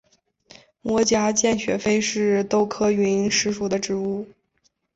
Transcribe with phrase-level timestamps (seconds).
[0.81, 4.25] 膜荚见血飞是豆科云实属的植物。